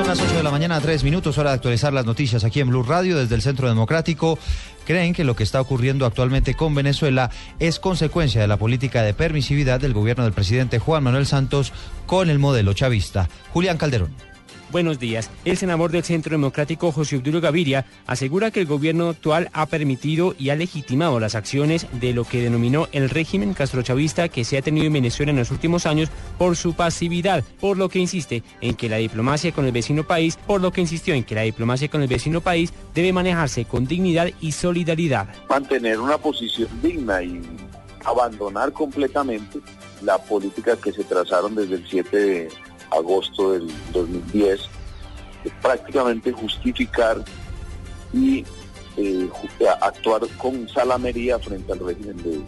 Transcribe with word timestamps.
Son 0.00 0.08
las 0.08 0.18
8 0.18 0.38
de 0.38 0.42
la 0.42 0.50
mañana, 0.50 0.80
tres 0.80 1.04
minutos, 1.04 1.36
hora 1.36 1.50
de 1.50 1.56
actualizar 1.56 1.92
las 1.92 2.06
noticias 2.06 2.42
aquí 2.42 2.60
en 2.60 2.70
Blue 2.70 2.82
Radio 2.82 3.18
desde 3.18 3.34
el 3.34 3.42
Centro 3.42 3.68
Democrático. 3.68 4.38
Creen 4.86 5.12
que 5.12 5.24
lo 5.24 5.36
que 5.36 5.42
está 5.42 5.60
ocurriendo 5.60 6.06
actualmente 6.06 6.54
con 6.54 6.74
Venezuela 6.74 7.30
es 7.58 7.78
consecuencia 7.78 8.40
de 8.40 8.48
la 8.48 8.56
política 8.56 9.02
de 9.02 9.12
permisividad 9.12 9.78
del 9.78 9.92
gobierno 9.92 10.24
del 10.24 10.32
presidente 10.32 10.78
Juan 10.78 11.02
Manuel 11.02 11.26
Santos 11.26 11.74
con 12.06 12.30
el 12.30 12.38
modelo 12.38 12.72
chavista. 12.72 13.28
Julián 13.52 13.76
Calderón. 13.76 14.16
Buenos 14.72 15.00
días. 15.00 15.30
El 15.44 15.56
senador 15.56 15.90
del 15.90 16.04
Centro 16.04 16.30
Democrático 16.30 16.92
José 16.92 17.16
Obdulio 17.16 17.40
Gaviria 17.40 17.86
asegura 18.06 18.52
que 18.52 18.60
el 18.60 18.66
gobierno 18.66 19.08
actual 19.08 19.50
ha 19.52 19.66
permitido 19.66 20.34
y 20.38 20.50
ha 20.50 20.56
legitimado 20.56 21.18
las 21.18 21.34
acciones 21.34 21.88
de 21.92 22.12
lo 22.12 22.22
que 22.22 22.40
denominó 22.40 22.86
el 22.92 23.10
régimen 23.10 23.52
castrochavista 23.52 24.28
que 24.28 24.44
se 24.44 24.58
ha 24.58 24.62
tenido 24.62 24.86
en 24.86 24.92
Venezuela 24.92 25.30
en 25.30 25.38
los 25.38 25.50
últimos 25.50 25.86
años 25.86 26.08
por 26.38 26.56
su 26.56 26.74
pasividad, 26.74 27.42
por 27.58 27.78
lo 27.78 27.88
que 27.88 27.98
insiste 27.98 28.44
en 28.60 28.76
que 28.76 28.88
la 28.88 28.98
diplomacia 28.98 29.50
con 29.50 29.64
el 29.64 29.72
vecino 29.72 30.04
país, 30.04 30.36
por 30.46 30.60
lo 30.60 30.70
que 30.70 30.82
insistió 30.82 31.14
en 31.14 31.24
que 31.24 31.34
la 31.34 31.42
diplomacia 31.42 31.88
con 31.88 32.02
el 32.02 32.08
vecino 32.08 32.40
país 32.40 32.72
debe 32.94 33.12
manejarse 33.12 33.64
con 33.64 33.86
dignidad 33.86 34.28
y 34.40 34.52
solidaridad. 34.52 35.28
Mantener 35.48 35.98
una 35.98 36.16
posición 36.16 36.68
digna 36.80 37.22
y 37.24 37.40
abandonar 38.04 38.72
completamente 38.72 39.58
la 40.02 40.16
política 40.18 40.76
que 40.76 40.92
se 40.92 41.02
trazaron 41.04 41.56
desde 41.56 41.74
el 41.74 41.86
7 41.88 42.16
de 42.16 42.48
agosto 42.90 43.52
del 43.52 43.68
2010, 43.92 44.60
prácticamente 45.62 46.32
justificar 46.32 47.24
y 48.12 48.44
eh, 48.96 49.28
actuar 49.80 50.22
con 50.36 50.68
salamería 50.68 51.38
frente 51.38 51.72
al 51.72 51.78
régimen 51.78 52.16
de 52.18 52.40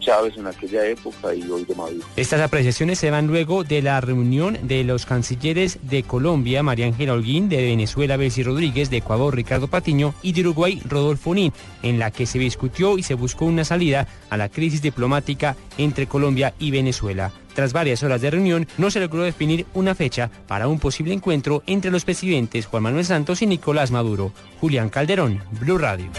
Chávez 0.00 0.36
en 0.36 0.46
aquella 0.46 0.86
época 0.86 1.34
y 1.34 1.42
hoy 1.50 1.64
de 1.64 1.74
Maduro. 1.74 2.04
Estas 2.16 2.40
apreciaciones 2.40 2.98
se 2.98 3.10
van 3.10 3.26
luego 3.26 3.64
de 3.64 3.82
la 3.82 4.00
reunión 4.00 4.58
de 4.62 4.82
los 4.82 5.06
cancilleres 5.06 5.78
de 5.82 6.02
Colombia, 6.02 6.62
María 6.62 6.86
Ángela 6.86 7.12
Holguín, 7.12 7.48
de 7.48 7.62
Venezuela, 7.62 8.16
Bessie 8.16 8.42
Rodríguez, 8.42 8.90
de 8.90 8.98
Ecuador, 8.98 9.36
Ricardo 9.36 9.68
Patiño 9.68 10.14
y 10.22 10.32
de 10.32 10.40
Uruguay, 10.40 10.82
Rodolfo 10.88 11.34
Nin, 11.34 11.52
en 11.82 11.98
la 11.98 12.10
que 12.10 12.26
se 12.26 12.38
discutió 12.38 12.98
y 12.98 13.02
se 13.02 13.14
buscó 13.14 13.44
una 13.44 13.64
salida 13.64 14.08
a 14.30 14.36
la 14.36 14.48
crisis 14.48 14.82
diplomática 14.82 15.56
entre 15.78 16.06
Colombia 16.06 16.54
y 16.58 16.70
Venezuela. 16.70 17.30
Tras 17.54 17.72
varias 17.72 18.02
horas 18.02 18.20
de 18.20 18.30
reunión, 18.30 18.66
no 18.78 18.90
se 18.90 19.00
logró 19.00 19.22
definir 19.22 19.66
una 19.74 19.94
fecha 19.94 20.30
para 20.46 20.68
un 20.68 20.78
posible 20.78 21.12
encuentro 21.12 21.62
entre 21.66 21.90
los 21.90 22.04
presidentes 22.04 22.66
Juan 22.66 22.82
Manuel 22.82 23.04
Santos 23.04 23.42
y 23.42 23.46
Nicolás 23.46 23.90
Maduro. 23.90 24.32
Julián 24.60 24.90
Calderón, 24.90 25.42
Blue 25.60 25.78
Radio. 25.78 26.10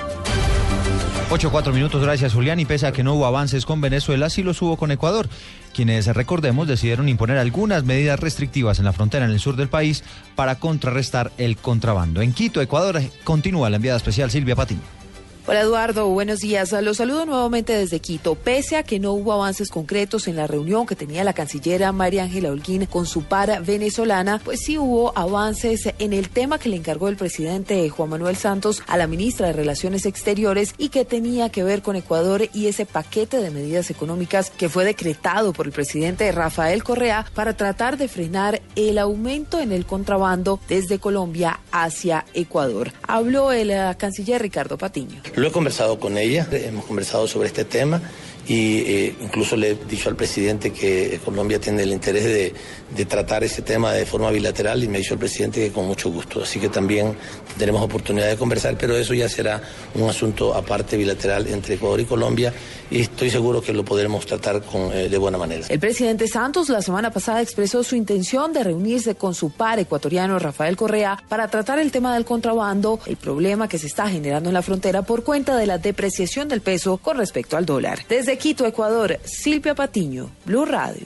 8 1.34 1.50
4 1.50 1.72
minutos, 1.72 2.04
gracias 2.04 2.34
Julián. 2.34 2.60
Y 2.60 2.66
pese 2.66 2.88
a 2.88 2.92
que 2.92 3.04
no 3.04 3.14
hubo 3.14 3.26
avances 3.26 3.66
con 3.66 3.80
Venezuela, 3.80 4.30
sí 4.30 4.44
los 4.44 4.62
hubo 4.62 4.76
con 4.76 4.92
Ecuador, 4.92 5.30
quienes, 5.74 6.08
recordemos, 6.08 6.68
decidieron 6.68 7.08
imponer 7.08 7.38
algunas 7.38 7.86
medidas 7.86 8.20
restrictivas 8.20 8.80
en 8.80 8.86
la 8.86 8.92
frontera 8.92 9.24
en 9.24 9.32
el 9.32 9.40
sur 9.40 9.56
del 9.56 9.70
país 9.70 10.04
para 10.36 10.56
contrarrestar 10.56 11.32
el 11.38 11.56
contrabando. 11.56 12.22
En 12.22 12.34
Quito, 12.34 12.62
Ecuador, 12.62 13.02
continúa 13.24 13.70
la 13.70 13.78
enviada 13.78 13.96
especial 13.96 14.30
Silvia 14.30 14.58
Patiño. 14.58 15.01
Hola 15.48 15.62
Eduardo, 15.62 16.08
buenos 16.08 16.42
días. 16.42 16.72
Los 16.84 16.98
saludo 16.98 17.26
nuevamente 17.26 17.74
desde 17.74 18.00
Quito. 18.00 18.36
Pese 18.36 18.78
a 18.78 18.84
que 18.84 19.00
no 19.00 19.14
hubo 19.14 19.34
avances 19.34 19.72
concretos 19.72 20.28
en 20.28 20.36
la 20.36 20.46
reunión 20.46 20.86
que 20.86 20.96
tenía 20.96 21.24
la 21.24 21.34
cancillera 21.34 21.92
María 21.92 22.26
Ángela 22.26 22.52
Holguín 22.52 22.86
con 22.86 23.08
su 23.08 23.24
par 23.24 23.64
venezolana, 23.66 24.40
pues 24.46 24.60
sí 24.64 24.78
hubo 24.78 25.18
avances 25.18 25.90
en 25.98 26.14
el 26.14 26.30
tema 26.30 26.60
que 26.60 26.70
le 26.70 26.76
encargó 26.76 27.08
el 27.08 27.18
presidente 27.18 27.90
Juan 27.90 28.10
Manuel 28.10 28.36
Santos 28.36 28.84
a 28.86 28.98
la 28.98 29.08
ministra 29.08 29.48
de 29.48 29.54
Relaciones 29.54 30.06
Exteriores 30.06 30.76
y 30.78 30.90
que 30.90 31.06
tenía 31.06 31.50
que 31.50 31.64
ver 31.64 31.82
con 31.82 31.96
Ecuador 31.96 32.48
y 32.54 32.68
ese 32.68 32.86
paquete 32.86 33.38
de 33.38 33.50
medidas 33.50 33.90
económicas 33.90 34.52
que 34.52 34.70
fue 34.70 34.86
decretado 34.86 35.54
por 35.54 35.66
el 35.66 35.72
presidente 35.72 36.32
Rafael 36.32 36.84
Correa 36.84 37.26
para 37.34 37.58
tratar 37.58 37.98
de 37.98 38.08
frenar 38.08 38.62
el 38.76 39.00
aumento 39.00 39.60
en 39.60 39.72
el 39.72 39.88
contrabando 39.88 40.60
desde 40.70 41.00
Colombia 41.00 41.62
hacia 41.72 42.26
Ecuador. 42.36 42.94
Habló 43.08 43.52
el 43.52 43.72
eh, 43.72 43.96
canciller 43.98 44.40
Ricardo 44.40 44.78
Patiño. 44.78 45.20
Lo 45.36 45.48
he 45.48 45.52
conversado 45.52 46.00
con 46.00 46.18
ella, 46.18 46.48
hemos 46.52 46.86
conversado 46.86 47.28
sobre 47.28 47.48
este 47.48 47.64
tema 47.64 48.02
y 48.48 48.80
eh, 48.80 49.16
incluso 49.22 49.56
le 49.56 49.72
he 49.72 49.76
dicho 49.76 50.10
al 50.10 50.16
presidente 50.16 50.72
que 50.72 51.20
Colombia 51.24 51.60
tiene 51.60 51.84
el 51.84 51.92
interés 51.92 52.24
de, 52.24 53.06
tratar 53.06 53.44
ese 53.44 53.62
tema 53.62 53.94
de 53.94 54.06
forma 54.06 54.30
bilateral 54.30 54.84
y 54.84 54.88
me 54.88 54.98
ha 54.98 55.00
dicho 55.00 55.16
el 55.16 55.20
presidente 55.20 55.60
que 55.60 55.72
con 55.72 55.88
mucho 55.88 56.12
gusto. 56.12 56.44
Así 56.44 56.60
que 56.60 56.70
también 56.70 57.16
tendremos 57.50 57.82
oportunidad 57.82 58.30
de 58.30 58.38
conversar, 58.38 58.78
pero 58.78 58.96
eso 58.96 59.14
ya 59.14 59.28
será 59.28 59.62
un 59.96 60.08
asunto 60.08 60.54
aparte 60.54 60.98
bilateral 60.98 61.48
entre 61.48 61.76
Ecuador 61.76 62.00
y 62.00 62.06
Colombia 62.06 62.54
y 62.92 63.02
estoy 63.02 63.30
seguro 63.30 63.62
que 63.62 63.74
lo 63.74 63.84
podremos 63.84 64.26
tratar 64.26 64.62
con, 64.62 64.92
eh, 64.94 65.10
de 65.10 65.18
buena 65.18 65.38
manera. 65.38 65.66
El 65.70 65.80
presidente 65.80 66.28
Santos 66.28 66.70
la 66.70 66.82
semana 66.82 67.12
pasada 67.12 67.42
expresó 67.42 67.84
su 67.84 67.96
intención 67.96 68.54
de 68.54 68.64
reunirse 68.64 69.16
con 69.16 69.34
su 69.34 69.50
par 69.52 69.80
ecuatoriano 69.80 70.38
Rafael 70.38 70.76
Correa 70.76 71.24
para 71.30 71.48
tratar 71.48 71.80
el 71.80 71.92
tema 71.92 72.14
del 72.14 72.26
contrabando, 72.26 73.00
el 73.06 73.16
problema 73.16 73.68
que 73.68 73.78
se 73.78 73.88
está 73.88 74.10
generando 74.10 74.50
en 74.50 74.54
la 74.54 74.62
frontera 74.62 75.02
por 75.02 75.24
cuenta 75.24 75.56
de 75.56 75.66
la 75.66 75.78
depreciación 75.78 76.50
del 76.50 76.62
peso 76.62 76.98
con 76.98 77.18
respecto 77.18 77.58
al 77.58 77.66
dólar. 77.66 78.00
Desde 78.10 78.31
Quito, 78.38 78.66
Ecuador, 78.66 79.20
Silvia 79.24 79.76
Patiño, 79.76 80.30
Blue 80.46 80.66
Radio. 80.66 81.06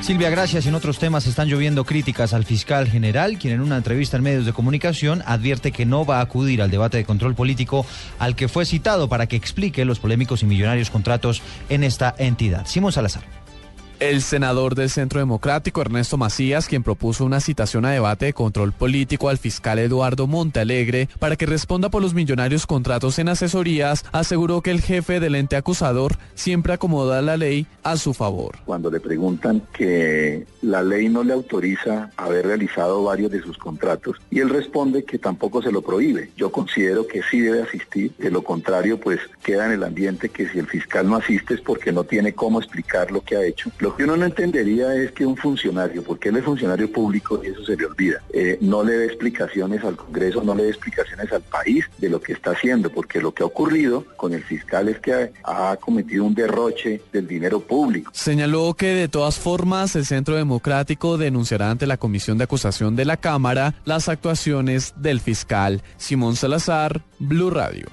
Silvia, 0.00 0.30
gracias. 0.30 0.66
En 0.66 0.74
otros 0.74 0.98
temas 0.98 1.26
están 1.26 1.48
lloviendo 1.48 1.84
críticas 1.84 2.32
al 2.32 2.44
fiscal 2.44 2.88
general, 2.88 3.38
quien 3.38 3.54
en 3.54 3.60
una 3.60 3.76
entrevista 3.76 4.16
en 4.16 4.22
medios 4.22 4.46
de 4.46 4.52
comunicación 4.52 5.22
advierte 5.26 5.72
que 5.72 5.84
no 5.84 6.06
va 6.06 6.18
a 6.18 6.22
acudir 6.22 6.62
al 6.62 6.70
debate 6.70 6.96
de 6.96 7.04
control 7.04 7.34
político 7.34 7.84
al 8.18 8.36
que 8.36 8.48
fue 8.48 8.64
citado 8.64 9.08
para 9.08 9.26
que 9.26 9.36
explique 9.36 9.84
los 9.84 9.98
polémicos 9.98 10.42
y 10.42 10.46
millonarios 10.46 10.90
contratos 10.90 11.42
en 11.68 11.84
esta 11.84 12.14
entidad. 12.18 12.66
Simón 12.66 12.92
Salazar. 12.92 13.37
El 14.00 14.22
senador 14.22 14.76
del 14.76 14.90
Centro 14.90 15.18
Democrático, 15.18 15.80
Ernesto 15.80 16.16
Macías, 16.16 16.68
quien 16.68 16.84
propuso 16.84 17.24
una 17.24 17.40
citación 17.40 17.84
a 17.84 17.90
debate 17.90 18.26
de 18.26 18.32
control 18.32 18.70
político 18.70 19.28
al 19.28 19.38
fiscal 19.38 19.80
Eduardo 19.80 20.28
Montalegre 20.28 21.08
para 21.18 21.34
que 21.34 21.46
responda 21.46 21.88
por 21.88 22.00
los 22.00 22.14
millonarios 22.14 22.64
contratos 22.64 23.18
en 23.18 23.28
asesorías, 23.28 24.04
aseguró 24.12 24.62
que 24.62 24.70
el 24.70 24.82
jefe 24.82 25.18
del 25.18 25.34
ente 25.34 25.56
acusador 25.56 26.14
siempre 26.36 26.74
acomoda 26.74 27.20
la 27.22 27.36
ley 27.36 27.66
a 27.82 27.96
su 27.96 28.14
favor. 28.14 28.58
Cuando 28.66 28.88
le 28.88 29.00
preguntan 29.00 29.62
que 29.72 30.46
la 30.62 30.84
ley 30.84 31.08
no 31.08 31.24
le 31.24 31.32
autoriza 31.32 32.12
haber 32.16 32.46
realizado 32.46 33.02
varios 33.02 33.32
de 33.32 33.42
sus 33.42 33.58
contratos 33.58 34.16
y 34.30 34.38
él 34.38 34.48
responde 34.48 35.02
que 35.02 35.18
tampoco 35.18 35.60
se 35.60 35.72
lo 35.72 35.82
prohíbe. 35.82 36.30
Yo 36.36 36.52
considero 36.52 37.08
que 37.08 37.22
sí 37.28 37.40
debe 37.40 37.62
asistir, 37.62 38.12
de 38.16 38.30
lo 38.30 38.44
contrario 38.44 39.00
pues 39.00 39.18
queda 39.42 39.66
en 39.66 39.72
el 39.72 39.82
ambiente 39.82 40.28
que 40.28 40.48
si 40.48 40.60
el 40.60 40.68
fiscal 40.68 41.08
no 41.08 41.16
asiste 41.16 41.54
es 41.54 41.60
porque 41.60 41.90
no 41.90 42.04
tiene 42.04 42.32
cómo 42.32 42.60
explicar 42.60 43.10
lo 43.10 43.22
que 43.22 43.34
ha 43.34 43.44
hecho. 43.44 43.72
Que 43.94 44.04
uno 44.04 44.16
no 44.16 44.24
entendería 44.24 44.94
es 44.94 45.12
que 45.12 45.24
un 45.26 45.36
funcionario, 45.36 46.02
porque 46.02 46.28
él 46.28 46.36
es 46.36 46.44
funcionario 46.44 46.90
público 46.90 47.40
y 47.42 47.48
eso 47.48 47.64
se 47.64 47.76
le 47.76 47.86
olvida, 47.86 48.22
eh, 48.32 48.58
no 48.60 48.82
le 48.82 48.92
dé 48.92 49.06
explicaciones 49.06 49.84
al 49.84 49.96
Congreso, 49.96 50.42
no 50.42 50.54
le 50.54 50.64
dé 50.64 50.70
explicaciones 50.70 51.32
al 51.32 51.42
país 51.42 51.84
de 51.98 52.08
lo 52.08 52.20
que 52.20 52.32
está 52.32 52.52
haciendo, 52.52 52.90
porque 52.90 53.20
lo 53.20 53.32
que 53.32 53.42
ha 53.42 53.46
ocurrido 53.46 54.04
con 54.16 54.34
el 54.34 54.42
fiscal 54.42 54.88
es 54.88 54.98
que 55.00 55.12
ha, 55.12 55.70
ha 55.70 55.76
cometido 55.76 56.24
un 56.24 56.34
derroche 56.34 57.02
del 57.12 57.26
dinero 57.26 57.60
público. 57.60 58.10
Señaló 58.14 58.74
que 58.74 58.88
de 58.88 59.08
todas 59.08 59.38
formas 59.38 59.94
el 59.96 60.06
Centro 60.06 60.36
Democrático 60.36 61.18
denunciará 61.18 61.70
ante 61.70 61.86
la 61.86 61.96
Comisión 61.96 62.38
de 62.38 62.44
Acusación 62.44 62.96
de 62.96 63.04
la 63.04 63.16
Cámara 63.16 63.74
las 63.84 64.08
actuaciones 64.08 64.94
del 64.96 65.20
fiscal. 65.20 65.82
Simón 65.96 66.36
Salazar, 66.36 67.02
Blue 67.18 67.50
Radio. 67.50 67.86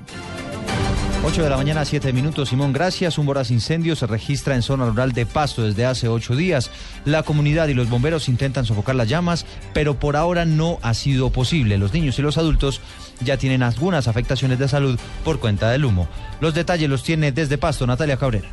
8 1.28 1.42
de 1.42 1.50
la 1.50 1.58
mañana, 1.58 1.84
7 1.84 2.14
minutos. 2.14 2.50
Simón, 2.50 2.72
gracias. 2.72 3.18
Un 3.18 3.26
voraz 3.26 3.50
incendio 3.50 3.96
se 3.96 4.06
registra 4.06 4.54
en 4.54 4.62
zona 4.62 4.86
rural 4.86 5.12
de 5.12 5.26
Pasto 5.26 5.64
desde 5.64 5.84
hace 5.84 6.08
ocho 6.08 6.36
días. 6.36 6.70
La 7.04 7.24
comunidad 7.24 7.68
y 7.68 7.74
los 7.74 7.90
bomberos 7.90 8.30
intentan 8.30 8.64
sofocar 8.64 8.94
las 8.94 9.10
llamas, 9.10 9.48
pero 9.74 10.00
por 10.00 10.18
ahora 10.18 10.46
no 10.46 10.78
ha 10.84 10.94
sido 10.94 11.32
posible. 11.32 11.80
Los 11.80 11.94
niños 11.94 12.20
y 12.20 12.22
los 12.22 12.38
adultos 12.38 12.80
ya 13.22 13.38
tienen 13.38 13.64
algunas 13.64 14.08
afectaciones 14.08 14.60
de 14.60 14.68
salud 14.68 15.00
por 15.24 15.40
cuenta 15.40 15.72
del 15.72 15.86
humo. 15.86 16.08
Los 16.42 16.54
detalles 16.54 16.92
los 16.92 17.02
tiene 17.02 17.32
desde 17.32 17.58
Pasto 17.58 17.88
Natalia 17.88 18.18
Cabrera. 18.18 18.52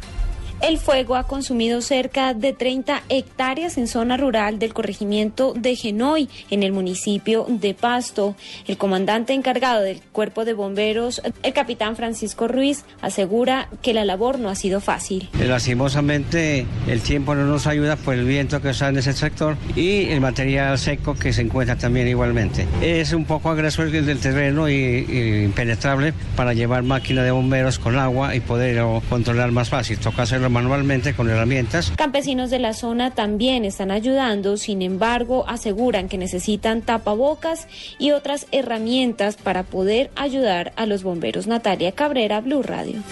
El 0.62 0.78
fuego 0.78 1.16
ha 1.16 1.24
consumido 1.24 1.80
cerca 1.80 2.34
de 2.34 2.52
30 2.52 3.02
hectáreas 3.08 3.78
en 3.78 3.88
zona 3.88 4.16
rural 4.16 4.60
del 4.60 4.72
corregimiento 4.72 5.54
de 5.54 5.74
Genoy, 5.74 6.28
en 6.50 6.62
el 6.62 6.70
municipio 6.70 7.46
de 7.48 7.74
Pasto. 7.74 8.36
El 8.68 8.78
comandante 8.78 9.32
encargado 9.32 9.82
del 9.82 10.00
cuerpo 10.12 10.44
de 10.44 10.52
bomberos, 10.52 11.20
el 11.42 11.52
capitán 11.52 11.96
Francisco 11.96 12.46
Ruiz, 12.46 12.84
asegura 13.00 13.68
que 13.82 13.92
la 13.92 14.04
labor 14.04 14.38
no 14.38 14.50
ha 14.50 14.54
sido 14.54 14.80
fácil. 14.80 15.28
Lastimosamente, 15.36 16.64
el 16.86 17.00
tiempo 17.00 17.34
no 17.34 17.44
nos 17.44 17.66
ayuda 17.66 17.96
por 17.96 18.14
el 18.14 18.24
viento 18.24 18.62
que 18.62 18.70
está 18.70 18.88
en 18.88 18.98
ese 18.98 19.14
sector 19.14 19.56
y 19.74 20.10
el 20.10 20.20
material 20.20 20.78
seco 20.78 21.14
que 21.16 21.32
se 21.32 21.42
encuentra 21.42 21.74
también 21.74 22.06
igualmente. 22.06 22.68
Es 22.80 23.12
un 23.12 23.24
poco 23.24 23.50
agresor 23.50 23.90
del 23.90 24.20
terreno 24.20 24.68
y, 24.68 24.74
y 24.74 25.42
impenetrable 25.42 26.14
para 26.36 26.54
llevar 26.54 26.84
máquina 26.84 27.24
de 27.24 27.32
bomberos 27.32 27.80
con 27.80 27.98
agua 27.98 28.36
y 28.36 28.40
poder 28.40 28.80
controlar 29.08 29.50
más 29.50 29.68
fácil. 29.68 29.98
Toca 29.98 30.22
hacerlo 30.22 30.51
manualmente 30.52 31.14
con 31.14 31.28
herramientas. 31.28 31.92
Campesinos 31.96 32.50
de 32.50 32.58
la 32.58 32.74
zona 32.74 33.10
también 33.10 33.64
están 33.64 33.90
ayudando, 33.90 34.56
sin 34.56 34.82
embargo, 34.82 35.44
aseguran 35.48 36.08
que 36.08 36.18
necesitan 36.18 36.82
tapabocas 36.82 37.66
y 37.98 38.12
otras 38.12 38.46
herramientas 38.52 39.36
para 39.36 39.64
poder 39.64 40.10
ayudar 40.14 40.72
a 40.76 40.86
los 40.86 41.02
bomberos. 41.02 41.46
Natalia 41.46 41.92
Cabrera, 41.92 42.40
Blue 42.40 42.62
Radio. 42.62 43.02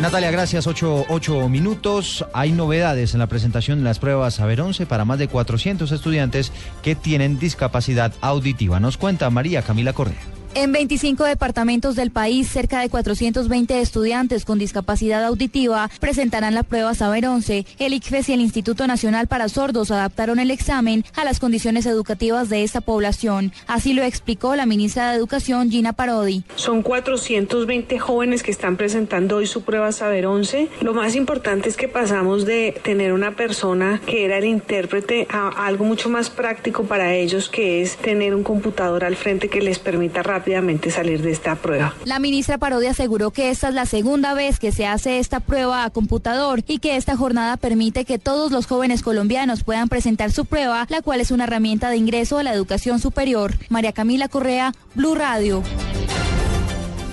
Natalia, 0.00 0.30
gracias. 0.30 0.66
Ocho, 0.66 1.06
ocho 1.08 1.48
minutos. 1.48 2.24
Hay 2.34 2.52
novedades 2.52 3.14
en 3.14 3.20
la 3.20 3.28
presentación 3.28 3.78
de 3.78 3.84
las 3.84 3.98
pruebas 3.98 4.34
Saber 4.34 4.60
11 4.60 4.84
para 4.84 5.06
más 5.06 5.18
de 5.18 5.28
400 5.28 5.90
estudiantes 5.90 6.52
que 6.82 6.94
tienen 6.94 7.38
discapacidad 7.38 8.12
auditiva. 8.20 8.78
Nos 8.78 8.98
cuenta 8.98 9.30
María 9.30 9.62
Camila 9.62 9.94
Correa. 9.94 10.35
En 10.58 10.72
25 10.72 11.24
departamentos 11.24 11.96
del 11.96 12.10
país, 12.10 12.48
cerca 12.48 12.80
de 12.80 12.88
420 12.88 13.78
estudiantes 13.78 14.46
con 14.46 14.58
discapacidad 14.58 15.22
auditiva 15.22 15.90
presentarán 16.00 16.54
la 16.54 16.62
prueba 16.62 16.94
Saber 16.94 17.26
11. 17.26 17.66
El 17.78 17.92
ICFES 17.92 18.30
y 18.30 18.32
el 18.32 18.40
Instituto 18.40 18.86
Nacional 18.86 19.26
para 19.26 19.50
Sordos 19.50 19.90
adaptaron 19.90 20.38
el 20.38 20.50
examen 20.50 21.04
a 21.14 21.24
las 21.24 21.40
condiciones 21.40 21.84
educativas 21.84 22.48
de 22.48 22.62
esta 22.62 22.80
población. 22.80 23.52
Así 23.66 23.92
lo 23.92 24.02
explicó 24.02 24.56
la 24.56 24.64
ministra 24.64 25.10
de 25.10 25.18
Educación, 25.18 25.70
Gina 25.70 25.92
Parodi. 25.92 26.42
Son 26.54 26.80
420 26.82 27.98
jóvenes 27.98 28.42
que 28.42 28.50
están 28.50 28.78
presentando 28.78 29.36
hoy 29.36 29.46
su 29.46 29.62
prueba 29.62 29.92
Saber 29.92 30.24
11. 30.24 30.70
Lo 30.80 30.94
más 30.94 31.16
importante 31.16 31.68
es 31.68 31.76
que 31.76 31.88
pasamos 31.88 32.46
de 32.46 32.80
tener 32.82 33.12
una 33.12 33.36
persona 33.36 34.00
que 34.06 34.24
era 34.24 34.38
el 34.38 34.46
intérprete 34.46 35.26
a 35.28 35.66
algo 35.66 35.84
mucho 35.84 36.08
más 36.08 36.30
práctico 36.30 36.84
para 36.84 37.12
ellos, 37.12 37.50
que 37.50 37.82
es 37.82 37.98
tener 37.98 38.34
un 38.34 38.42
computador 38.42 39.04
al 39.04 39.16
frente 39.16 39.50
que 39.50 39.60
les 39.60 39.78
permita 39.78 40.22
rápidamente 40.46 40.92
salir 40.92 41.22
de 41.22 41.32
esta 41.32 41.56
prueba. 41.56 41.92
La 42.04 42.20
ministra 42.20 42.56
Parodia 42.56 42.92
aseguró 42.92 43.32
que 43.32 43.50
esta 43.50 43.68
es 43.68 43.74
la 43.74 43.84
segunda 43.84 44.32
vez 44.32 44.60
que 44.60 44.70
se 44.70 44.86
hace 44.86 45.18
esta 45.18 45.40
prueba 45.40 45.84
a 45.84 45.90
computador 45.90 46.62
y 46.68 46.78
que 46.78 46.94
esta 46.94 47.16
jornada 47.16 47.56
permite 47.56 48.04
que 48.04 48.20
todos 48.20 48.52
los 48.52 48.66
jóvenes 48.66 49.02
colombianos 49.02 49.64
puedan 49.64 49.88
presentar 49.88 50.30
su 50.30 50.44
prueba, 50.44 50.86
la 50.88 51.02
cual 51.02 51.20
es 51.20 51.32
una 51.32 51.44
herramienta 51.44 51.90
de 51.90 51.96
ingreso 51.96 52.38
a 52.38 52.44
la 52.44 52.52
educación 52.52 53.00
superior. 53.00 53.54
María 53.70 53.92
Camila 53.92 54.28
Correa, 54.28 54.72
Blue 54.94 55.16
Radio. 55.16 55.64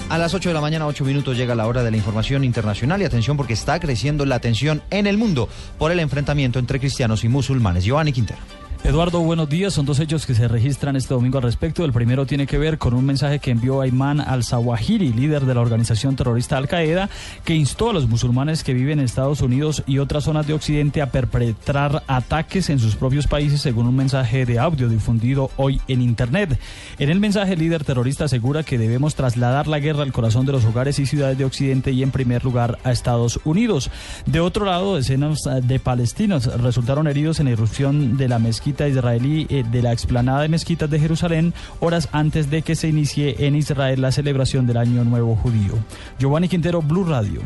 A 0.10 0.20
las 0.20 0.36
8 0.36 0.50
de 0.50 0.54
la 0.54 0.62
mañana, 0.62 0.86
8 0.86 1.04
minutos, 1.04 1.36
llega 1.36 1.56
la 1.56 1.66
hora 1.66 1.82
de 1.82 1.90
la 1.90 1.98
información 1.98 2.44
internacional 2.44 3.02
y 3.02 3.06
atención 3.06 3.36
porque 3.36 3.54
está 3.54 3.80
creciendo 3.80 4.28
la 4.28 4.38
tensión 4.42 4.84
en 4.92 5.08
el 5.08 5.18
mundo 5.18 5.50
por 5.80 5.92
el 5.92 6.00
enfrentamiento 6.00 6.60
entre 6.60 6.80
cristianos 6.80 7.24
y 7.24 7.30
musulmanes. 7.30 7.84
Giovanni 7.84 8.14
Quintero. 8.14 8.63
Eduardo, 8.86 9.22
buenos 9.22 9.48
días. 9.48 9.74
Son 9.74 9.86
dos 9.86 10.02
hechos 10.02 10.26
que 10.26 10.36
se 10.36 10.46
registran 10.50 10.98
este 10.98 11.14
domingo 11.14 11.38
al 11.38 11.46
respecto. 11.46 11.86
El 11.86 11.94
primero 11.94 12.26
tiene 12.26 12.46
que 12.46 12.58
ver 12.58 12.78
con 12.78 12.94
un 12.94 13.06
mensaje 13.06 13.40
que 13.40 13.50
envió 13.50 13.80
Ayman 13.80 14.20
al-Zawahiri, 14.20 15.14
líder 15.14 15.46
de 15.46 15.56
la 15.56 15.62
organización 15.62 16.18
terrorista 16.18 16.58
Al-Qaeda, 16.58 17.10
que 17.46 17.56
instó 17.56 17.92
a 17.92 17.94
los 17.94 18.10
musulmanes 18.10 18.62
que 18.62 18.74
viven 18.74 19.00
en 19.00 19.06
Estados 19.06 19.40
Unidos 19.40 19.84
y 19.88 20.00
otras 20.00 20.26
zonas 20.26 20.48
de 20.48 20.54
Occidente 20.54 21.02
a 21.02 21.12
perpetrar 21.12 22.04
ataques 22.08 22.70
en 22.70 22.78
sus 22.78 22.98
propios 22.98 23.26
países, 23.26 23.62
según 23.62 23.88
un 23.88 23.96
mensaje 23.96 24.46
de 24.46 24.60
audio 24.60 24.90
difundido 24.90 25.50
hoy 25.56 25.80
en 25.88 26.02
Internet. 26.02 26.60
En 27.00 27.10
el 27.10 27.22
mensaje, 27.22 27.54
el 27.54 27.60
líder 27.60 27.86
terrorista 27.86 28.26
asegura 28.26 28.64
que 28.64 28.78
debemos 28.78 29.16
trasladar 29.16 29.68
la 29.68 29.80
guerra 29.80 30.04
al 30.04 30.12
corazón 30.12 30.46
de 30.46 30.52
los 30.52 30.66
hogares 30.66 31.00
y 31.00 31.06
ciudades 31.06 31.38
de 31.38 31.46
Occidente 31.46 31.94
y, 31.94 32.04
en 32.04 32.12
primer 32.12 32.44
lugar, 32.44 32.80
a 32.84 32.92
Estados 32.92 33.40
Unidos. 33.46 33.90
De 34.26 34.42
otro 34.42 34.66
lado, 34.66 34.98
decenas 34.98 35.40
de 35.62 35.80
palestinos 35.80 36.48
resultaron 36.62 37.08
heridos 37.08 37.40
en 37.40 37.46
la 37.46 37.54
irrupción 37.54 38.18
de 38.18 38.28
la 38.28 38.40
mezquita 38.40 38.73
israelí 38.82 39.48
eh, 39.50 39.64
de 39.70 39.82
la 39.82 39.94
explanada 39.94 40.42
de 40.42 40.50
mezquitas 40.50 40.90
de 40.90 41.00
Jerusalén 41.00 41.54
horas 41.80 42.10
antes 42.12 42.50
de 42.50 42.62
que 42.62 42.76
se 42.76 42.88
inicie 42.88 43.46
en 43.46 43.56
Israel 43.56 44.02
la 44.02 44.12
celebración 44.12 44.66
del 44.68 44.78
Año 44.78 45.04
Nuevo 45.04 45.36
Judío. 45.36 45.74
Giovanni 46.20 46.50
Quintero, 46.50 46.82
Blue 46.82 47.06
Radio. 47.06 47.42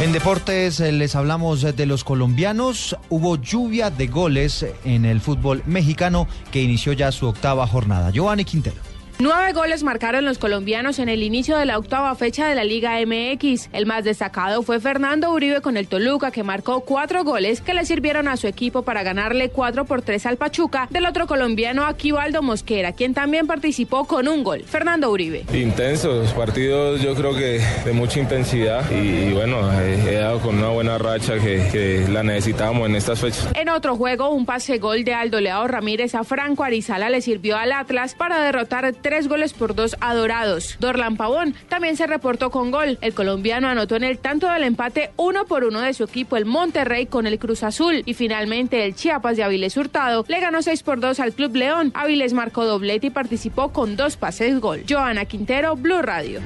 En 0.00 0.12
deportes 0.12 0.80
eh, 0.80 0.92
les 0.92 1.14
hablamos 1.14 1.60
de 1.60 1.86
los 1.86 2.04
colombianos. 2.04 2.96
Hubo 3.10 3.36
lluvia 3.36 3.90
de 3.90 4.06
goles 4.06 4.64
en 4.84 5.04
el 5.04 5.20
fútbol 5.20 5.62
mexicano 5.66 6.26
que 6.50 6.62
inició 6.62 6.92
ya 6.94 7.12
su 7.12 7.26
octava 7.26 7.66
jornada. 7.66 8.10
Giovanni 8.10 8.44
Quintero. 8.44 8.89
Nueve 9.22 9.52
goles 9.52 9.82
marcaron 9.82 10.24
los 10.24 10.38
colombianos 10.38 10.98
en 10.98 11.10
el 11.10 11.22
inicio 11.22 11.58
de 11.58 11.66
la 11.66 11.76
octava 11.76 12.14
fecha 12.14 12.48
de 12.48 12.54
la 12.54 12.64
Liga 12.64 12.92
MX. 13.04 13.68
El 13.74 13.84
más 13.84 14.02
destacado 14.02 14.62
fue 14.62 14.80
Fernando 14.80 15.30
Uribe 15.30 15.60
con 15.60 15.76
el 15.76 15.88
Toluca, 15.88 16.30
que 16.30 16.42
marcó 16.42 16.80
cuatro 16.80 17.22
goles 17.22 17.60
que 17.60 17.74
le 17.74 17.84
sirvieron 17.84 18.28
a 18.28 18.38
su 18.38 18.46
equipo 18.46 18.80
para 18.80 19.02
ganarle 19.02 19.50
cuatro 19.50 19.84
por 19.84 20.00
tres 20.00 20.24
al 20.24 20.38
Pachuca. 20.38 20.88
Del 20.88 21.04
otro 21.04 21.26
colombiano, 21.26 21.84
Aquivaldo 21.84 22.40
Mosquera, 22.40 22.92
quien 22.92 23.12
también 23.12 23.46
participó 23.46 24.06
con 24.06 24.26
un 24.26 24.42
gol. 24.42 24.62
Fernando 24.64 25.10
Uribe. 25.10 25.44
Intensos, 25.52 26.32
partidos 26.32 27.02
yo 27.02 27.14
creo 27.14 27.34
que 27.36 27.60
de 27.84 27.92
mucha 27.92 28.20
intensidad 28.20 28.90
y, 28.90 29.34
bueno, 29.34 29.70
he, 29.82 30.14
dado 30.14 30.40
con 30.40 30.56
una 30.56 30.68
buena 30.68 30.96
racha 30.96 31.34
que, 31.38 32.06
la 32.08 32.22
necesitábamos 32.22 32.88
en 32.88 32.96
estas 32.96 33.20
fechas. 33.20 33.48
En 33.54 33.68
otro 33.68 33.96
juego, 33.96 34.30
un 34.30 34.46
pase 34.46 34.78
gol 34.78 35.04
de 35.04 35.12
Aldo 35.12 35.42
Leao 35.42 35.68
Ramírez 35.68 36.14
a 36.14 36.24
Franco 36.24 36.64
Arizala 36.64 37.10
le 37.10 37.20
sirvió 37.20 37.58
al 37.58 37.72
Atlas 37.72 38.14
para 38.14 38.42
derrotar 38.42 38.86
tres 39.10 39.26
goles 39.26 39.54
por 39.54 39.74
dos 39.74 39.96
adorados. 40.00 40.76
Dorlan 40.78 41.16
Pavón 41.16 41.56
también 41.68 41.96
se 41.96 42.06
reportó 42.06 42.52
con 42.52 42.70
gol. 42.70 42.96
El 43.00 43.12
colombiano 43.12 43.66
anotó 43.66 43.96
en 43.96 44.04
el 44.04 44.18
tanto 44.18 44.48
del 44.48 44.62
empate 44.62 45.10
uno 45.16 45.46
por 45.46 45.64
uno 45.64 45.80
de 45.80 45.94
su 45.94 46.04
equipo 46.04 46.36
el 46.36 46.44
Monterrey 46.44 47.06
con 47.06 47.26
el 47.26 47.40
Cruz 47.40 47.64
Azul. 47.64 48.04
Y 48.06 48.14
finalmente 48.14 48.84
el 48.84 48.94
Chiapas 48.94 49.36
de 49.36 49.42
Avilés 49.42 49.76
Hurtado 49.76 50.24
le 50.28 50.38
ganó 50.38 50.62
6 50.62 50.84
por 50.84 51.00
2 51.00 51.18
al 51.18 51.32
Club 51.32 51.56
León. 51.56 51.90
Avilés 51.96 52.34
marcó 52.34 52.64
doblete 52.64 53.08
y 53.08 53.10
participó 53.10 53.72
con 53.72 53.96
dos 53.96 54.16
pases 54.16 54.60
gol. 54.60 54.84
Joana 54.88 55.24
Quintero, 55.24 55.74
Blue 55.74 56.02
Radio. 56.02 56.40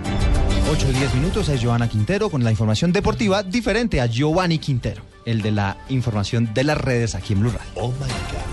8 0.72 0.86
y 0.88 0.92
10 0.94 1.14
minutos 1.16 1.50
es 1.50 1.62
Joana 1.62 1.90
Quintero 1.90 2.30
con 2.30 2.42
la 2.42 2.50
información 2.50 2.92
deportiva 2.92 3.42
diferente 3.42 4.00
a 4.00 4.06
Giovanni 4.06 4.58
Quintero, 4.58 5.02
el 5.26 5.42
de 5.42 5.50
la 5.50 5.76
información 5.90 6.54
de 6.54 6.64
las 6.64 6.78
redes 6.78 7.14
aquí 7.14 7.34
en 7.34 7.40
Blue 7.40 7.50
Radio. 7.50 7.72
Oh 7.74 7.88
my 7.88 8.08
God. 8.08 8.44